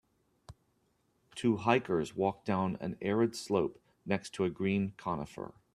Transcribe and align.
Two 1.35 1.57
hikers 1.57 2.15
walk 2.15 2.43
down 2.43 2.75
an 2.81 2.97
arid 3.03 3.35
slope 3.35 3.79
next 4.03 4.31
to 4.31 4.43
a 4.45 4.49
green 4.49 4.93
conifer. 4.97 5.53